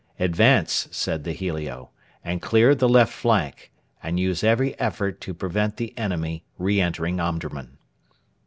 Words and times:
'Advance,' 0.19 0.87
said 0.89 1.23
the 1.25 1.31
helio, 1.31 1.91
'and 2.23 2.41
clear 2.41 2.73
the 2.73 2.89
left 2.89 3.13
flank, 3.13 3.71
and 4.01 4.19
use 4.19 4.43
every 4.43 4.73
effort 4.79 5.21
to 5.21 5.31
prevent 5.31 5.77
the 5.77 5.95
enemy 5.95 6.43
re 6.57 6.81
entering 6.81 7.19
Omdurman.' 7.19 7.77